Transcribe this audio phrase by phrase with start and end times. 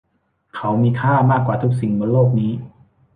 [0.55, 2.51] เขามีค่ามากกว่าทุกสิ่งบนโลกนี้